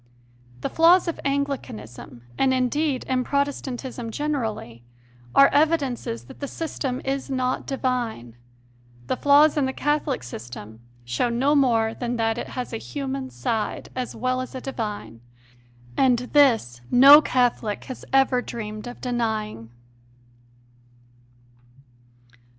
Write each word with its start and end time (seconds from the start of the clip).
The 0.61 0.69
flaws 0.71 1.07
of 1.07 1.19
Anglicanism, 1.23 2.23
and 2.35 2.55
indeed 2.55 3.03
in 3.03 3.23
Protestantism 3.23 4.09
generally, 4.09 4.83
are 5.35 5.47
evidences 5.49 6.23
that 6.23 6.39
the 6.39 6.47
system 6.47 7.01
is 7.05 7.29
not 7.29 7.67
divine; 7.67 8.35
the 9.05 9.15
flaws 9.15 9.57
in 9.57 9.67
the 9.67 9.73
Catholic 9.73 10.23
system 10.23 10.79
show 11.05 11.29
no 11.29 11.53
more 11.53 11.93
than 11.93 12.15
that 12.15 12.39
it 12.39 12.47
has 12.47 12.73
a 12.73 12.77
human 12.77 13.29
side 13.29 13.89
as 13.95 14.15
well 14.15 14.41
as 14.41 14.55
a 14.55 14.61
divine, 14.61 15.21
and 15.95 16.17
this 16.33 16.81
no 16.89 17.21
Catholic 17.21 17.83
has 17.83 18.03
ever 18.11 18.41
dreamed 18.41 18.87
of 18.87 19.01
denying. 19.01 19.69